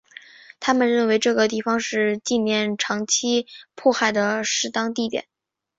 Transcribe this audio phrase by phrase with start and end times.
[0.59, 5.27] 他们认为这个地方是纪念长期迫害的适当地点。